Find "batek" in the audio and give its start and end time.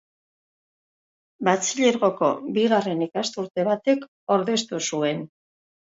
3.69-4.11